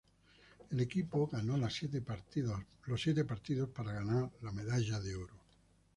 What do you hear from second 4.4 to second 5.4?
la medalla de oro.